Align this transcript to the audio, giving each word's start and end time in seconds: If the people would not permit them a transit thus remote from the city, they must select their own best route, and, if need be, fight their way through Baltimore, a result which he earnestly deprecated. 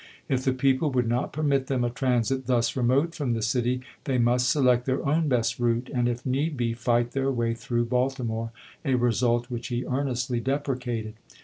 If 0.27 0.43
the 0.45 0.51
people 0.51 0.89
would 0.93 1.07
not 1.07 1.31
permit 1.31 1.67
them 1.67 1.83
a 1.83 1.91
transit 1.91 2.47
thus 2.47 2.75
remote 2.75 3.13
from 3.13 3.33
the 3.33 3.43
city, 3.43 3.81
they 4.05 4.17
must 4.17 4.49
select 4.49 4.87
their 4.87 5.07
own 5.07 5.27
best 5.27 5.59
route, 5.59 5.91
and, 5.93 6.09
if 6.09 6.25
need 6.25 6.57
be, 6.57 6.73
fight 6.73 7.11
their 7.11 7.29
way 7.29 7.53
through 7.53 7.85
Baltimore, 7.85 8.49
a 8.83 8.95
result 8.95 9.51
which 9.51 9.67
he 9.67 9.85
earnestly 9.85 10.39
deprecated. 10.39 11.13